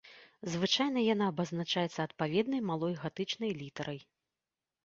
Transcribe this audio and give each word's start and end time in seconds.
Звычайна 0.53 1.03
яна 1.13 1.27
абазначаецца 1.33 1.99
адпаведнай 2.07 2.61
малой 2.71 2.93
гатычнай 3.03 3.51
літарай. 3.63 3.99